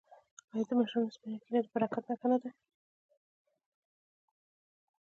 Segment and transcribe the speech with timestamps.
[0.53, 2.49] آیا د مشرانو سپینه ږیره د برکت نښه نه ده؟